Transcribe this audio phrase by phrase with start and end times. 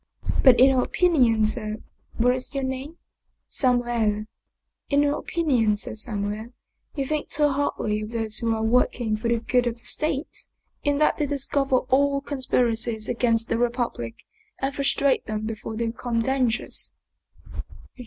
[0.43, 1.77] "But in my opinion, Ser
[2.15, 2.97] But what is your name?
[3.61, 4.25] ""Samuele.""
[4.89, 6.53] In my opinion, Ser Samuele,
[6.95, 10.47] you think too hardly of those who are working for the good of the State,
[10.83, 14.15] in that they discover all conspiracies against the Republic
[14.57, 16.95] and frustrate them before they become dangerous."